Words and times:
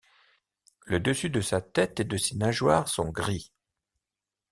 Le 0.85 0.99
dessus 0.99 1.29
de 1.29 1.41
sa 1.41 1.61
tête 1.61 1.99
et 1.99 2.03
de 2.03 2.17
ses 2.17 2.35
nageoires 2.35 2.87
sont 2.87 3.11
gris. 3.11 3.53